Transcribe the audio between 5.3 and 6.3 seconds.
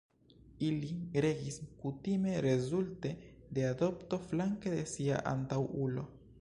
antaŭulo.